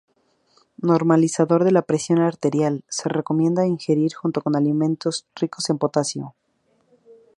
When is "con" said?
4.41-4.55